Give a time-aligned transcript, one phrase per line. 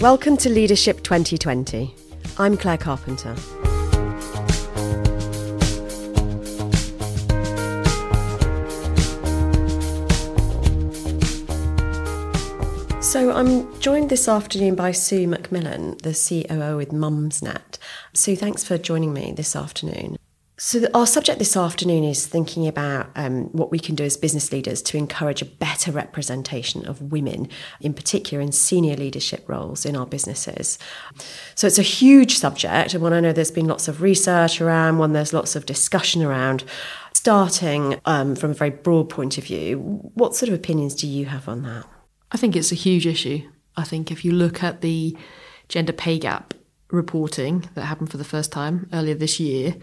[0.00, 1.94] Welcome to Leadership 2020.
[2.36, 3.34] I'm Claire Carpenter.
[13.00, 17.78] So I'm joined this afternoon by Sue McMillan, the COO with Mumsnet.
[18.12, 20.18] Sue, thanks for joining me this afternoon.
[20.66, 24.50] So, our subject this afternoon is thinking about um, what we can do as business
[24.50, 27.48] leaders to encourage a better representation of women,
[27.80, 30.76] in particular in senior leadership roles in our businesses.
[31.54, 34.98] So, it's a huge subject, and one I know there's been lots of research around,
[34.98, 36.64] one there's lots of discussion around.
[37.14, 39.78] Starting um, from a very broad point of view,
[40.14, 41.86] what sort of opinions do you have on that?
[42.32, 43.48] I think it's a huge issue.
[43.76, 45.16] I think if you look at the
[45.68, 46.54] gender pay gap
[46.90, 49.76] reporting that happened for the first time earlier this year,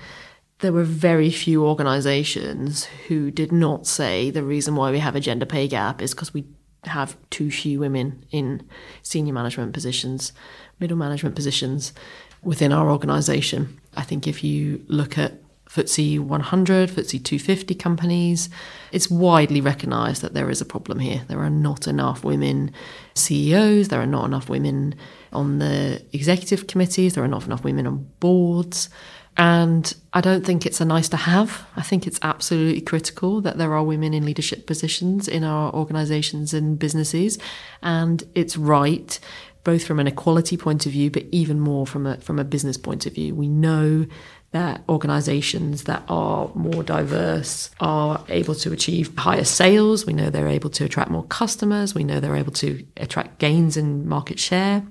[0.59, 5.19] there were very few organisations who did not say the reason why we have a
[5.19, 6.45] gender pay gap is because we
[6.85, 8.67] have too few women in
[9.01, 10.33] senior management positions,
[10.79, 11.93] middle management positions
[12.41, 13.79] within our organisation.
[13.95, 15.33] I think if you look at
[15.69, 18.49] FTSE 100, FTSE 250 companies,
[18.91, 21.23] it's widely recognised that there is a problem here.
[21.27, 22.71] There are not enough women
[23.15, 24.93] CEOs, there are not enough women
[25.31, 28.89] on the executive committees, there are not enough women on boards.
[29.35, 31.65] And I don't think it's a nice to have.
[31.75, 36.53] I think it's absolutely critical that there are women in leadership positions in our organizations
[36.53, 37.39] and businesses.
[37.81, 39.19] And it's right,
[39.63, 42.77] both from an equality point of view, but even more from a, from a business
[42.77, 43.33] point of view.
[43.33, 44.05] We know
[44.51, 50.05] that organizations that are more diverse are able to achieve higher sales.
[50.05, 51.95] We know they're able to attract more customers.
[51.95, 54.83] We know they're able to attract gains in market share.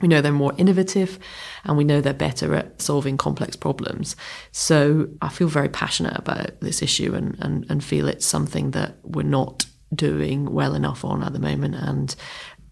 [0.00, 1.18] We know they're more innovative
[1.64, 4.16] and we know they're better at solving complex problems.
[4.52, 8.96] So I feel very passionate about this issue and, and, and feel it's something that
[9.02, 11.74] we're not doing well enough on at the moment.
[11.74, 12.14] And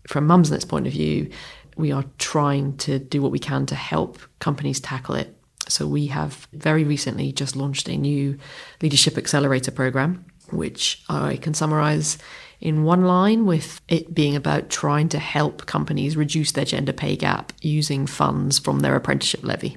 [0.07, 1.31] from Mumsnet's point of view,
[1.77, 5.35] we are trying to do what we can to help companies tackle it.
[5.69, 8.39] So we have very recently just launched a new
[8.81, 12.19] leadership accelerator program, which I can summarize
[12.61, 17.14] in one line, with it being about trying to help companies reduce their gender pay
[17.14, 19.77] gap using funds from their apprenticeship levy.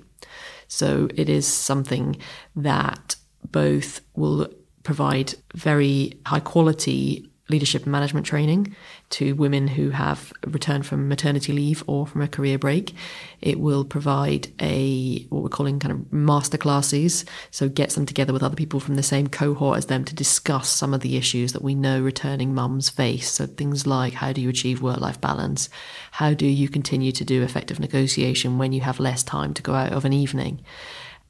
[0.68, 2.18] So it is something
[2.56, 3.16] that
[3.52, 4.48] both will
[4.84, 8.76] provide very high quality leadership and management training
[9.12, 12.94] to women who have returned from maternity leave or from a career break.
[13.42, 18.34] It will provide a what we're calling kind of master classes, so gets them together
[18.34, 21.54] with other people from the same cohort as them to discuss some of the issues
[21.54, 23.32] that we know returning mums face.
[23.32, 25.70] So things like how do you achieve work-life balance?
[26.12, 29.74] How do you continue to do effective negotiation when you have less time to go
[29.74, 30.62] out of an evening?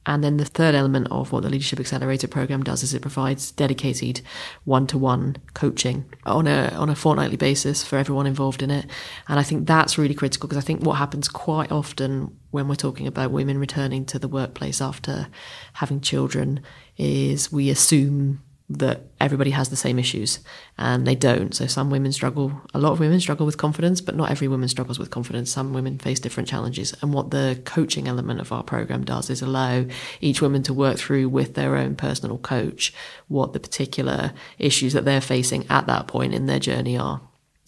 [0.04, 3.52] And then the third element of what the Leadership Accelerator program does is it provides
[3.52, 4.20] dedicated
[4.64, 8.86] one-to-one coaching on a on a fortnightly basis for everyone involved in it.
[9.28, 12.74] And I think that's really critical because I think what happens quite often when we're
[12.74, 15.28] talking about women returning to the workplace after
[15.74, 16.60] having children
[16.96, 18.42] is we assume
[18.78, 20.40] that everybody has the same issues
[20.78, 21.54] and they don't.
[21.54, 24.68] So some women struggle, a lot of women struggle with confidence, but not every woman
[24.68, 25.50] struggles with confidence.
[25.50, 26.94] Some women face different challenges.
[27.00, 29.86] And what the coaching element of our program does is allow
[30.20, 32.92] each woman to work through with their own personal coach
[33.28, 37.20] what the particular issues that they're facing at that point in their journey are.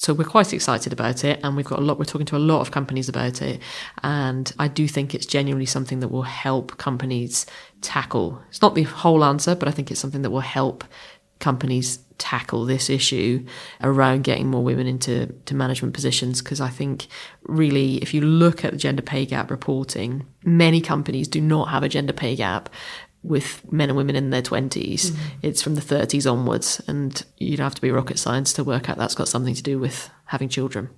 [0.05, 1.99] So we're quite excited about it, and we've got a lot.
[1.99, 3.63] We're talking to a lot of companies about it,
[4.03, 7.47] and I do think it's genuinely something that will help companies
[7.81, 8.43] tackle.
[8.51, 10.85] It's not the whole answer, but I think it's something that will help
[11.39, 13.47] companies tackle this issue
[13.83, 17.07] around getting more women into to management positions because I think
[17.45, 21.83] really if you look at the gender pay gap reporting many companies do not have
[21.83, 22.69] a gender pay gap
[23.25, 25.11] with men and women in their 20s.
[25.11, 25.39] Mm-hmm.
[25.43, 26.81] It's from the 30s onwards.
[26.87, 29.63] And you don't have to be rocket science to work out that's got something to
[29.63, 30.91] do with having children.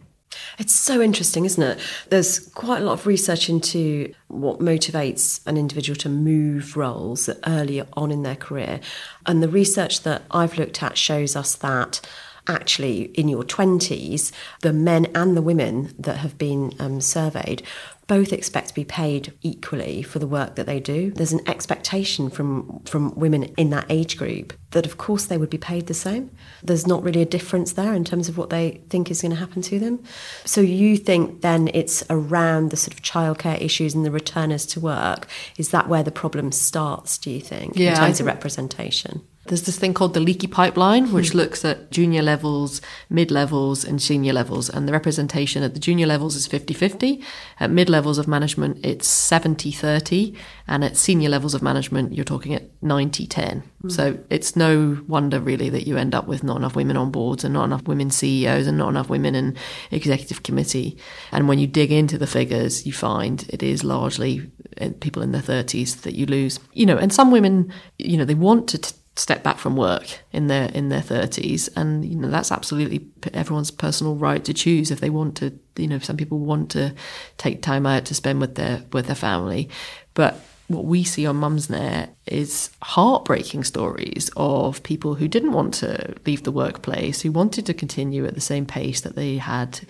[0.58, 1.78] It's so interesting, isn't it?
[2.10, 7.86] There's quite a lot of research into what motivates an individual to move roles earlier
[7.94, 8.80] on in their career.
[9.24, 12.00] And the research that I've looked at shows us that
[12.48, 17.62] actually in your 20s, the men and the women that have been um, surveyed
[18.06, 21.10] both expect to be paid equally for the work that they do.
[21.10, 25.50] There's an expectation from from women in that age group that of course they would
[25.50, 26.30] be paid the same.
[26.62, 29.38] There's not really a difference there in terms of what they think is going to
[29.38, 30.02] happen to them.
[30.44, 34.80] So you think then it's around the sort of childcare issues and the returners to
[34.80, 35.26] work.
[35.56, 39.22] Is that where the problem starts, do you think, yeah, in terms of representation?
[39.48, 41.34] There's this thing called the leaky pipeline, which mm.
[41.34, 44.68] looks at junior levels, mid levels, and senior levels.
[44.68, 47.22] And the representation at the junior levels is 50 50.
[47.60, 50.34] At mid levels of management, it's 70 30.
[50.66, 53.62] And at senior levels of management, you're talking at 90 10.
[53.82, 53.92] Mm.
[53.92, 57.44] So it's no wonder, really, that you end up with not enough women on boards
[57.44, 59.56] and not enough women CEOs and not enough women in
[59.90, 60.98] executive committee.
[61.32, 64.50] And when you dig into the figures, you find it is largely
[64.80, 66.60] uh, people in their 30s that you lose.
[66.72, 68.78] You know, and some women, you know, they want to.
[68.78, 73.08] T- step back from work in their in their 30s and you know that's absolutely
[73.32, 76.94] everyone's personal right to choose if they want to you know some people want to
[77.38, 79.68] take time out to spend with their with their family.
[80.14, 86.14] But what we see on Mumsnet is heartbreaking stories of people who didn't want to
[86.26, 89.80] leave the workplace, who wanted to continue at the same pace that they had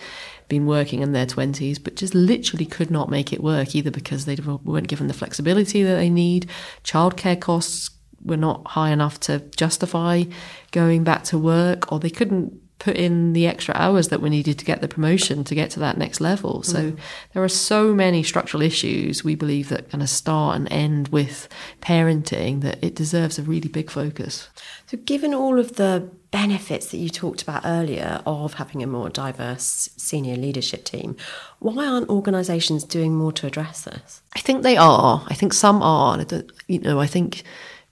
[0.49, 4.25] been working in their 20s, but just literally could not make it work, either because
[4.25, 6.47] they weren't given the flexibility that they need,
[6.83, 7.89] childcare costs
[8.23, 10.23] were not high enough to justify
[10.71, 14.59] going back to work, or they couldn't put in the extra hours that were needed
[14.59, 16.61] to get the promotion to get to that next level.
[16.61, 16.97] So mm.
[17.33, 21.49] there are so many structural issues we believe that kind of start and end with
[21.81, 24.49] parenting that it deserves a really big focus.
[24.85, 29.09] So given all of the benefits that you talked about earlier of having a more
[29.09, 31.15] diverse senior leadership team,
[31.59, 34.21] why aren't organisations doing more to address this?
[34.35, 35.25] I think they are.
[35.27, 36.23] I think some are.
[36.67, 37.41] You know, I think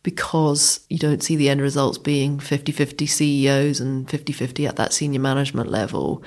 [0.06, 4.76] because you don't see the end results being 50 50 CEOs and 50 50 at
[4.76, 6.24] that senior management level.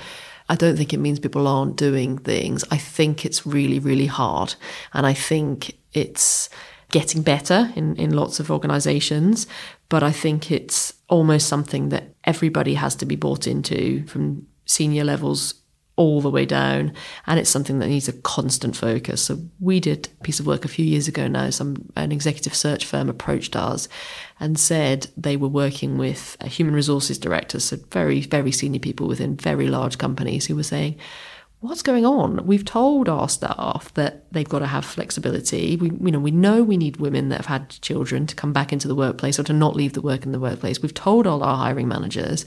[0.48, 2.64] I don't think it means people aren't doing things.
[2.72, 4.56] I think it's really, really hard.
[4.92, 6.50] And I think it's
[6.90, 9.46] getting better in, in lots of organizations.
[9.88, 15.04] But I think it's almost something that everybody has to be bought into from senior
[15.04, 15.54] levels
[15.98, 16.92] all the way down.
[17.26, 19.20] And it's something that needs a constant focus.
[19.20, 21.50] So we did a piece of work a few years ago now.
[21.50, 23.88] Some an executive search firm approached us
[24.40, 29.36] and said they were working with human resources directors, so very, very senior people within
[29.36, 30.96] very large companies who were saying,
[31.60, 32.46] what's going on?
[32.46, 35.76] We've told our staff that they've got to have flexibility.
[35.76, 38.72] We, you know, we know we need women that have had children to come back
[38.72, 40.80] into the workplace or to not leave the work in the workplace.
[40.80, 42.46] We've told all our hiring managers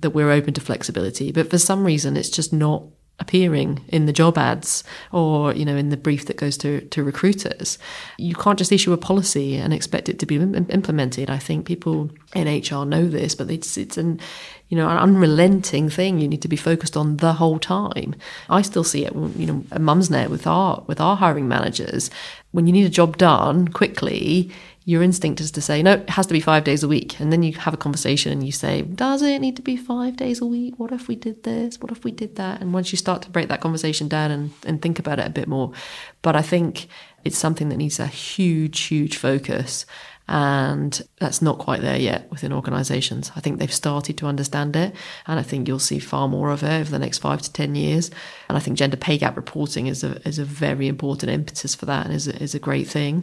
[0.00, 2.84] that we're open to flexibility, but for some reason, it's just not
[3.22, 7.02] appearing in the job ads or you know in the brief that goes to, to
[7.04, 7.78] recruiters
[8.18, 11.30] you can't just issue a policy and expect it to be implemented.
[11.30, 14.20] I think people in hr know this but it's it's an
[14.68, 16.18] you know an unrelenting thing.
[16.18, 18.14] You need to be focused on the whole time.
[18.48, 22.10] I still see it you know at mumsnet with our with our hiring managers.
[22.50, 24.50] When you need a job done quickly
[24.84, 27.20] your instinct is to say, no, it has to be five days a week.
[27.20, 30.16] And then you have a conversation and you say, does it need to be five
[30.16, 30.78] days a week?
[30.78, 31.78] What if we did this?
[31.80, 32.60] What if we did that?
[32.60, 35.30] And once you start to break that conversation down and, and think about it a
[35.30, 35.72] bit more.
[36.20, 36.88] But I think
[37.24, 39.86] it's something that needs a huge, huge focus.
[40.28, 43.30] And that's not quite there yet within organisations.
[43.36, 44.94] I think they've started to understand it.
[45.28, 47.76] And I think you'll see far more of it over the next five to 10
[47.76, 48.10] years.
[48.48, 51.86] And I think gender pay gap reporting is a, is a very important impetus for
[51.86, 53.22] that and is a, is a great thing.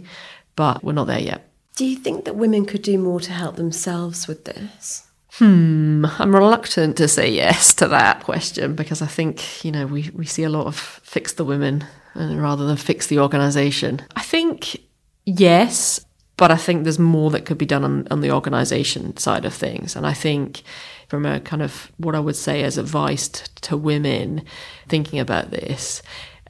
[0.56, 1.49] But we're not there yet.
[1.80, 5.08] Do you think that women could do more to help themselves with this?
[5.36, 10.10] Hmm, I'm reluctant to say yes to that question because I think, you know, we,
[10.14, 11.86] we see a lot of fix the women
[12.18, 14.02] uh, rather than fix the organisation.
[14.18, 14.76] I think
[15.24, 16.06] yes,
[16.36, 19.54] but I think there's more that could be done on, on the organisation side of
[19.54, 19.96] things.
[19.96, 20.64] And I think
[21.08, 24.44] from a kind of what I would say as advice to women
[24.90, 26.02] thinking about this,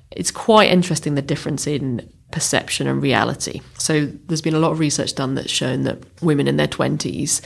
[0.10, 3.62] it's quite interesting the difference in perception and reality.
[3.78, 7.42] So there's been a lot of research done that's shown that women in their 20s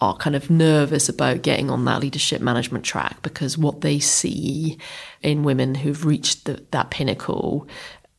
[0.00, 4.78] are kind of nervous about getting on that leadership management track because what they see
[5.22, 7.66] in women who've reached the, that pinnacle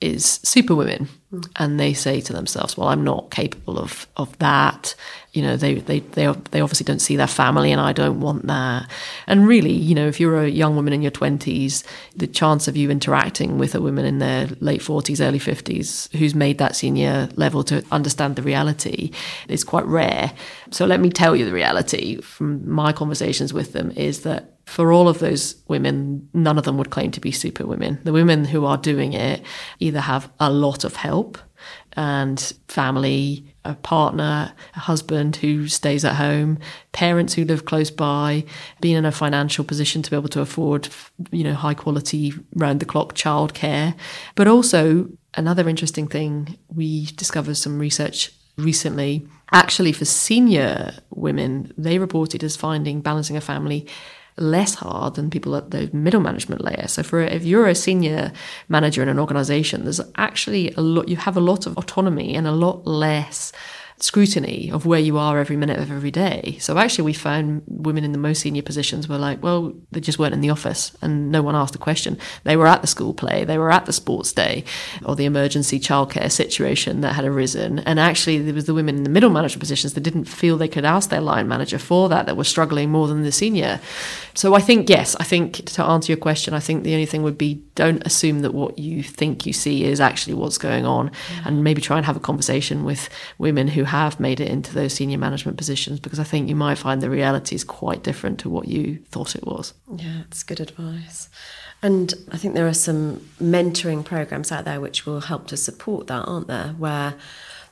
[0.02, 1.48] is superwomen mm.
[1.56, 4.96] and they say to themselves well i'm not capable of of that
[5.34, 8.48] you know they, they they they obviously don't see their family and i don't want
[8.48, 8.90] that
[9.28, 11.84] and really you know if you're a young woman in your 20s
[12.16, 16.34] the chance of you interacting with a woman in their late 40s early 50s who's
[16.34, 19.12] made that senior level to understand the reality
[19.48, 20.32] is quite rare
[20.72, 24.92] so let me tell you the reality from my conversations with them is that for
[24.92, 28.00] all of those women, none of them would claim to be super women.
[28.04, 29.42] The women who are doing it
[29.80, 31.40] either have a lot of help
[31.94, 36.60] and family, a partner, a husband who stays at home,
[36.92, 38.46] parents who live close by,
[38.82, 40.90] being in a financial position to be able to afford,
[41.32, 43.96] you know, high quality round the clock childcare.
[44.36, 49.28] But also another interesting thing, we discovered some research recently.
[49.52, 53.88] Actually, for senior women, they reported as finding balancing a family
[54.40, 56.88] less hard than people at the middle management layer.
[56.88, 58.32] So for if you're a senior
[58.68, 62.48] manager in an organization, there's actually a lot you have a lot of autonomy and
[62.48, 63.52] a lot less
[64.02, 66.58] scrutiny of where you are every minute of every day.
[66.60, 70.18] So actually, we found women in the most senior positions were like, well, they just
[70.18, 72.18] weren't in the office and no one asked a question.
[72.44, 74.64] They were at the school play, they were at the sports day
[75.06, 77.80] or the emergency childcare situation that had arisen.
[77.80, 80.68] And actually, there was the women in the middle management positions that didn't feel they
[80.68, 83.80] could ask their line manager for that, that were struggling more than the senior.
[84.34, 87.24] So I think, yes, I think to answer your question, I think the only thing
[87.24, 91.10] would be don't assume that what you think you see is actually what's going on
[91.10, 91.46] mm.
[91.46, 94.94] and maybe try and have a conversation with women who have made it into those
[94.94, 98.50] senior management positions because I think you might find the reality is quite different to
[98.50, 99.74] what you thought it was.
[99.96, 101.30] Yeah, it's good advice.
[101.82, 106.08] And I think there are some mentoring programs out there which will help to support
[106.08, 106.76] that, aren't there?
[106.78, 107.16] Where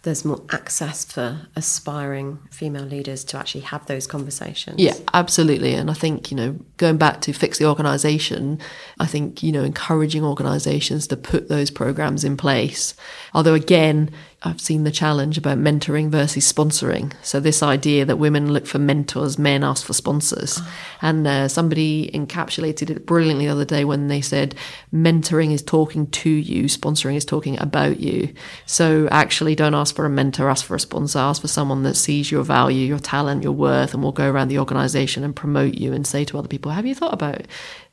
[0.03, 4.79] there's more access for aspiring female leaders to actually have those conversations.
[4.79, 5.73] Yeah, absolutely.
[5.73, 8.59] And I think, you know, going back to fix the organisation,
[8.99, 12.93] I think, you know, encouraging organisations to put those programs in place.
[13.33, 14.09] Although, again,
[14.43, 17.11] I've seen the challenge about mentoring versus sponsoring.
[17.23, 20.73] So this idea that women look for mentors, men ask for sponsors, oh.
[21.01, 24.53] and uh, somebody encapsulated it brilliantly the other day when they said
[24.93, 28.31] mentoring is talking to you, sponsoring is talking about you.
[28.67, 31.95] So actually, don't ask for a mentor, ask for a sponsor, ask for someone that
[31.95, 35.73] sees your value, your talent, your worth, and will go around the organisation and promote
[35.73, 37.41] you and say to other people, "Have you thought about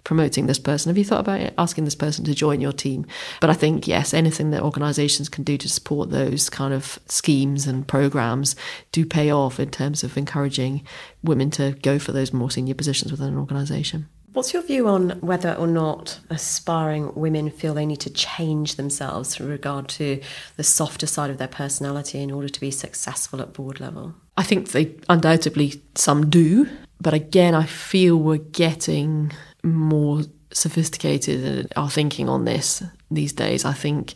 [0.04, 0.90] promoting this person?
[0.90, 3.06] Have you thought about asking this person to join your team?
[3.40, 7.66] But I think, yes, anything that organisations can do to support those kind of schemes
[7.66, 8.54] and programmes
[8.92, 10.86] do pay off in terms of encouraging
[11.22, 14.08] women to go for those more senior positions within an organisation.
[14.34, 19.38] What's your view on whether or not aspiring women feel they need to change themselves
[19.38, 20.20] with regard to
[20.56, 24.16] the softer side of their personality in order to be successful at board level?
[24.36, 26.68] I think they undoubtedly some do,
[27.00, 29.30] but again, I feel we're getting
[29.64, 33.64] more sophisticated in our thinking on this these days.
[33.64, 34.14] I think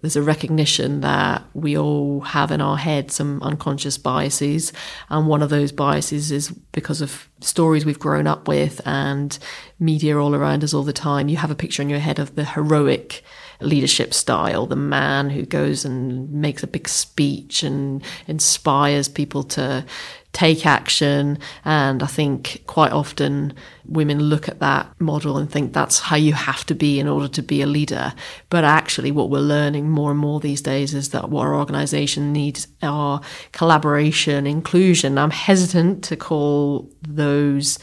[0.00, 4.72] there's a recognition that we all have in our head some unconscious biases.
[5.10, 9.38] And one of those biases is because of stories we've grown up with and
[9.78, 11.28] media all around us all the time.
[11.28, 13.22] You have a picture in your head of the heroic
[13.60, 19.84] leadership style, the man who goes and makes a big speech and inspires people to
[20.32, 21.38] take action.
[21.64, 23.52] And I think quite often
[23.86, 27.28] women look at that model and think that's how you have to be in order
[27.28, 28.12] to be a leader.
[28.48, 32.32] But actually, what we're learning more and more these days is that what our organization
[32.32, 33.20] needs are
[33.52, 35.18] collaboration, inclusion.
[35.18, 37.78] I'm hesitant to call those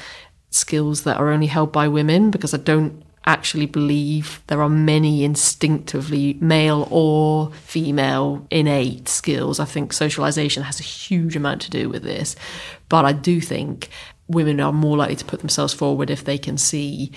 [0.50, 5.24] skills that are only held by women because I don't actually believe there are many
[5.24, 9.60] instinctively male or female innate skills.
[9.60, 12.36] I think socialization has a huge amount to do with this.
[12.90, 13.90] But I do think
[14.28, 17.12] women are more likely to put themselves forward if they can see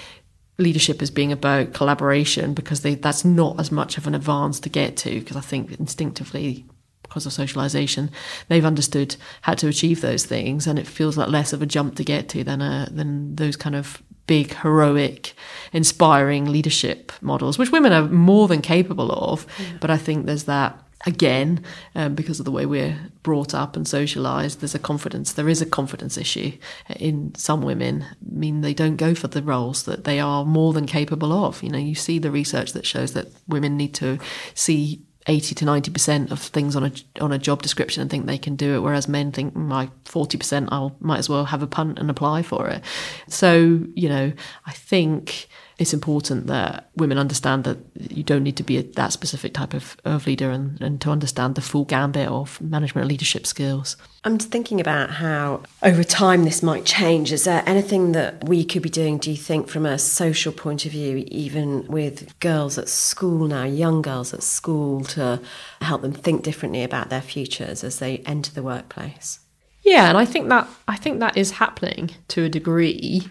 [0.59, 4.69] leadership as being about collaboration because they, that's not as much of an advance to
[4.69, 6.67] get to because I think instinctively
[7.02, 8.11] because of socialization
[8.49, 11.97] they've understood how to achieve those things and it feels like less of a jump
[11.97, 15.35] to get to than a than those kind of big, heroic,
[15.73, 19.45] inspiring leadership models, which women are more than capable of.
[19.59, 19.79] Yeah.
[19.81, 21.65] But I think there's that again
[21.97, 25.63] um, because of the way we're brought up and socialized there's a confidence there is
[25.63, 26.53] a confidence issue
[26.97, 30.75] in some women I mean they don't go for the roles that they are more
[30.75, 34.19] than capable of you know you see the research that shows that women need to
[34.53, 38.37] see 80 to 90% of things on a on a job description and think they
[38.37, 42.01] can do it whereas men think my 40% I might as well have a punt
[42.01, 42.83] and apply for it.
[43.29, 44.33] So you know
[44.67, 45.49] i think
[45.81, 49.73] it's important that women understand that you don't need to be a, that specific type
[49.73, 53.97] of, of leader and, and to understand the full gambit of management and leadership skills.
[54.23, 57.33] I'm thinking about how over time this might change.
[57.33, 60.85] Is there anything that we could be doing, do you think, from a social point
[60.85, 65.41] of view, even with girls at school now, young girls at school, to
[65.81, 69.41] help them think differently about their futures as they enter the workplace?
[69.83, 73.31] Yeah, and I think that I think that is happening to a degree.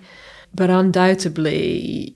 [0.54, 2.16] But undoubtedly,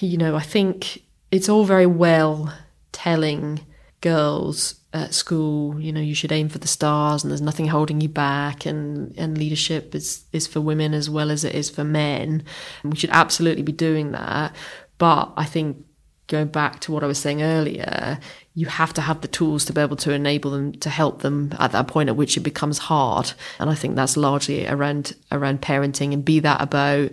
[0.00, 2.52] you know, I think it's all very well
[2.92, 3.60] telling
[4.00, 8.00] girls at school, you know, you should aim for the stars and there's nothing holding
[8.00, 11.84] you back and, and leadership is, is for women as well as it is for
[11.84, 12.42] men.
[12.82, 14.54] And we should absolutely be doing that.
[14.98, 15.84] But I think
[16.28, 18.18] going back to what I was saying earlier,
[18.54, 21.52] you have to have the tools to be able to enable them to help them
[21.58, 23.32] at that point at which it becomes hard.
[23.58, 27.10] And I think that's largely around around parenting and be that about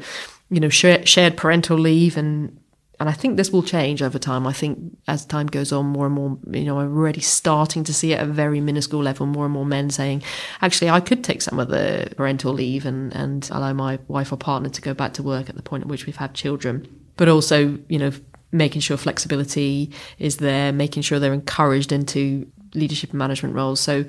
[0.54, 2.60] you know shared parental leave and
[3.00, 4.46] and I think this will change over time.
[4.48, 7.94] I think as time goes on, more and more, you know, I'm already starting to
[7.94, 10.24] see at a very minuscule level more and more men saying,
[10.62, 14.38] actually, I could take some of the parental leave and, and allow my wife or
[14.38, 16.88] partner to go back to work at the point at which we've had children.
[17.18, 18.12] But also, you know,
[18.52, 23.80] making sure flexibility is there, making sure they're encouraged into leadership and management roles.
[23.80, 24.06] So,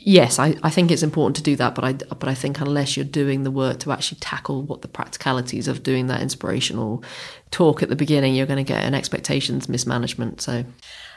[0.00, 2.96] yes, I, I think it's important to do that, but I but I think unless
[2.96, 7.02] you're doing the work to actually tackle what the practicalities of doing that inspirational
[7.50, 10.40] talk at the beginning, you're going to get an expectations mismanagement.
[10.40, 10.64] So.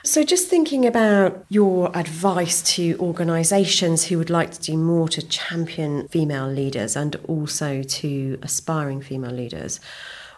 [0.03, 5.21] So, just thinking about your advice to organisations who would like to do more to
[5.27, 9.79] champion female leaders and also to aspiring female leaders,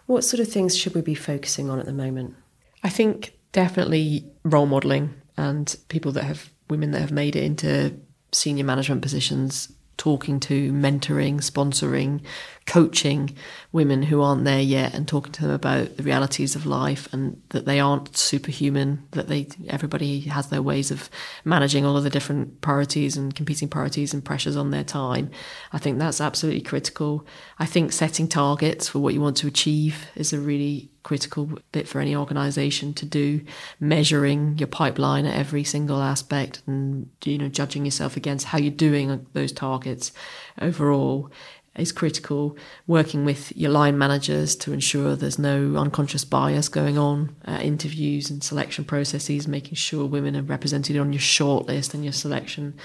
[0.06, 2.36] what sort of things should we be focusing on at the moment?
[2.84, 7.98] I think definitely role modelling and people that have women that have made it into
[8.34, 12.22] senior management positions talking to, mentoring, sponsoring,
[12.66, 13.36] coaching
[13.72, 17.42] women who aren't there yet and talking to them about the realities of life and
[17.50, 21.10] that they aren't superhuman, that they everybody has their ways of
[21.44, 25.30] managing all of the different priorities and competing priorities and pressures on their time.
[25.72, 27.26] I think that's absolutely critical.
[27.60, 31.88] I think setting targets for what you want to achieve is a really critical bit
[31.88, 33.42] for any organization to do
[33.80, 38.72] measuring your pipeline at every single aspect and you know judging yourself against how you're
[38.72, 40.14] doing those targets
[40.62, 41.30] overall
[41.78, 42.58] is critical.
[42.88, 48.30] Working with your line managers to ensure there's no unconscious bias going on at interviews
[48.30, 52.76] and selection processes, making sure women are represented on your shortlist and your selection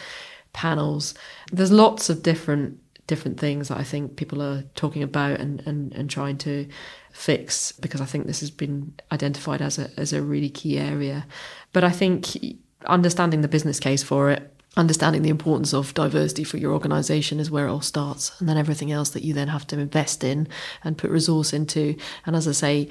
[0.52, 1.14] panels.
[1.52, 5.94] There's lots of different different things that I think people are talking about and, and,
[5.94, 6.68] and trying to
[7.10, 11.26] fix because I think this has been identified as a as a really key area.
[11.72, 12.36] But I think
[12.86, 17.50] understanding the business case for it understanding the importance of diversity for your organization is
[17.50, 20.48] where it all starts and then everything else that you then have to invest in
[20.84, 22.88] and put resource into and as i say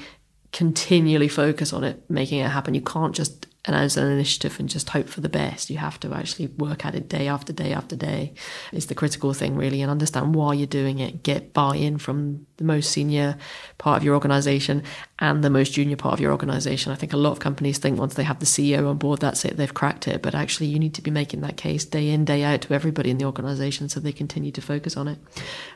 [0.52, 4.90] continually focus on it making it happen you can't just announce an initiative and just
[4.90, 5.70] hope for the best.
[5.70, 8.34] You have to actually work at it day after day after day.
[8.72, 11.22] It's the critical thing, really, and understand why you're doing it.
[11.24, 13.38] Get buy in from the most senior
[13.78, 14.84] part of your organization
[15.20, 16.92] and the most junior part of your organization.
[16.92, 19.44] I think a lot of companies think once they have the CEO on board, that's
[19.46, 20.22] it, they've cracked it.
[20.22, 23.10] But actually, you need to be making that case day in, day out to everybody
[23.10, 25.18] in the organization so they continue to focus on it.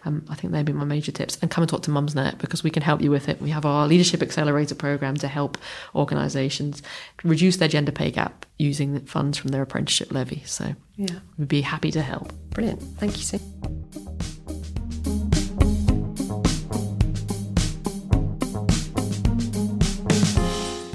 [0.05, 1.39] Um, I think they'd be my major tips.
[1.41, 3.41] And come and talk to Mumsnet because we can help you with it.
[3.41, 5.57] We have our Leadership Accelerator program to help
[5.95, 6.83] organizations
[7.23, 10.43] reduce their gender pay gap using funds from their apprenticeship levy.
[10.45, 12.31] So yeah, we'd be happy to help.
[12.51, 12.81] Brilliant.
[12.99, 14.30] Thank you, Sue.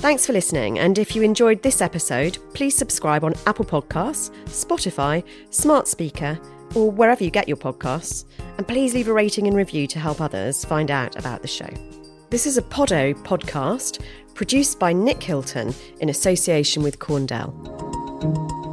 [0.06, 0.78] Thanks for listening.
[0.78, 6.38] And if you enjoyed this episode, please subscribe on Apple Podcasts, Spotify, Smart Speaker,
[6.76, 8.24] or wherever you get your podcasts.
[8.56, 11.68] And please leave a rating and review to help others find out about the show.
[12.30, 14.00] This is a Podot podcast
[14.34, 18.64] produced by Nick Hilton in association with Corndel.